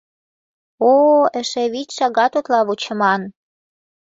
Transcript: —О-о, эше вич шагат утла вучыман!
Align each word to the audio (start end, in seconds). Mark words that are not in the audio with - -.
—О-о, 0.89 1.21
эше 1.39 1.63
вич 1.73 1.89
шагат 1.97 2.33
утла 2.39 2.59
вучыман! 2.67 3.21